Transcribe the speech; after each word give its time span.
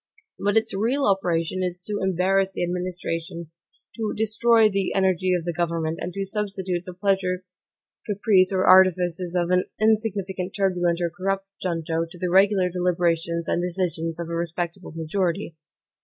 But 0.43 0.57
its 0.57 0.73
real 0.73 1.05
operation 1.05 1.61
is 1.61 1.83
to 1.83 1.99
embarrass 2.01 2.51
the 2.53 2.63
administration, 2.63 3.51
to 3.97 4.13
destroy 4.17 4.67
the 4.67 4.95
energy 4.95 5.35
of 5.35 5.45
the 5.45 5.53
government, 5.53 5.99
and 6.01 6.11
to 6.13 6.25
substitute 6.25 6.85
the 6.87 6.95
pleasure, 6.95 7.43
caprice, 8.07 8.51
or 8.51 8.65
artifices 8.65 9.35
of 9.35 9.51
an 9.51 9.65
insignificant, 9.79 10.55
turbulent, 10.55 10.99
or 11.01 11.11
corrupt 11.11 11.45
junto, 11.61 12.07
to 12.09 12.17
the 12.17 12.31
regular 12.31 12.67
deliberations 12.69 13.47
and 13.47 13.61
decisions 13.61 14.19
of 14.19 14.27
a 14.27 14.33
respectable 14.33 14.91
majority. 14.91 15.55